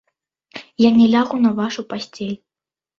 Я 0.87 0.91
не 0.97 1.07
лягу 1.17 1.35
на 1.45 1.55
вашу 1.63 1.87
пасцель. 1.95 2.37